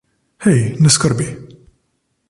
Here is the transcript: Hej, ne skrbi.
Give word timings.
Hej, 0.45 0.61
ne 0.81 0.89
skrbi. 0.97 1.27